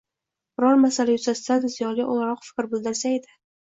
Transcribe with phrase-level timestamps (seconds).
[0.61, 3.43] Biror masala yuzasidan ziyoli o‘laroq fikr bildirsa edi.